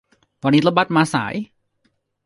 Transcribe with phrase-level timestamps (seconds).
[0.43, 1.35] วันนี้รถบัสมาสาย